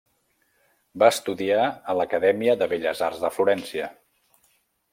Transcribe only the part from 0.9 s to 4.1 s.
Va estudiar en l'Acadèmia de Belles arts de Florència.